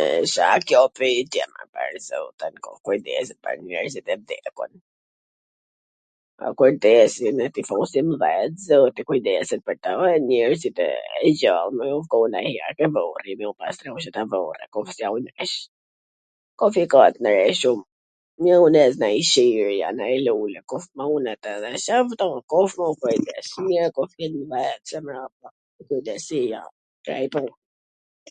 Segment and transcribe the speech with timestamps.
[0.00, 4.72] E C a kjo pytje mor pwr zotin, kujdesi pwr njerzit e vdekun.
[6.42, 9.96] Po kujdesi, ne t i fusim n dhet, zoti kujsdeset pwr to,
[10.30, 10.78] njerzit
[11.24, 14.64] e gjall me u shku ndonjher ke vorri, me u pastru qato vorre
[14.94, 15.52] t jau ndreq
[16.62, 17.82] kush e ka t ndfrequn,
[18.46, 22.80] me u nez nanj qiri, a nanj lule, kush munet edhe shef dokush...